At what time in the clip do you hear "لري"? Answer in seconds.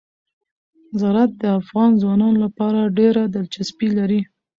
3.97-4.21